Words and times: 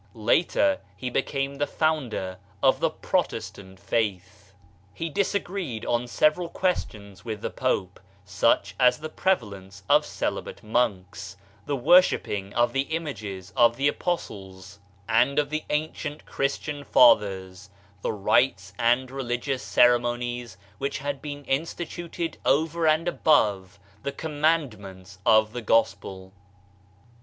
Later 0.15 0.79
he 0.97 1.11
became 1.11 1.57
the 1.59 1.67
founder 1.67 2.39
of 2.63 2.79
the 2.79 2.89
Protestant 2.89 3.79
faith. 3.79 4.51
He 4.95 5.11
disagreed 5.11 5.85
on 5.85 6.07
several 6.07 6.49
questions 6.49 7.23
with 7.23 7.41
the 7.41 7.51
Pope, 7.51 7.99
such 8.25 8.73
as 8.79 8.97
the 8.97 9.09
prevalence 9.09 9.83
of 9.87 10.03
celibate 10.03 10.63
monks, 10.63 11.37
the 11.67 11.75
worshipping 11.75 12.51
of 12.55 12.73
the 12.73 12.87
images 12.89 13.53
of 13.55 13.75
the 13.75 13.87
Apostles 13.87 14.79
and 15.07 15.37
of 15.37 15.51
the 15.51 15.65
ancient 15.69 16.25
Christian 16.25 16.83
fathers, 16.83 17.69
the 18.01 18.11
rites 18.11 18.73
and 18.79 19.11
religious 19.11 19.61
ceremonies 19.61 20.57
which 20.79 20.97
had 20.97 21.21
been 21.21 21.43
instituted 21.45 22.39
over 22.43 22.87
and 22.87 23.07
above 23.07 23.77
the 24.01 24.11
com 24.11 24.41
mandments 24.41 25.19
of 25.27 25.53
the 25.53 25.61
Gospel. 25.61 26.33